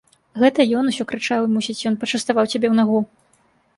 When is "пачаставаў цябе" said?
2.05-2.63